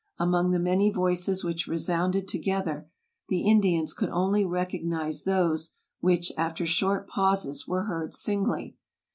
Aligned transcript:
Among 0.17 0.49
the 0.49 0.57
many 0.57 0.89
voices 0.89 1.43
which 1.43 1.67
resounded 1.67 2.27
together, 2.27 2.89
the 3.29 3.43
Indians 3.47 3.93
could 3.93 4.09
only 4.09 4.43
recognize 4.43 5.25
those 5.25 5.75
which, 5.99 6.31
after 6.35 6.65
short 6.65 7.07
pauses, 7.07 7.67
were 7.67 7.83
heard 7.83 8.15
singly. 8.15 8.77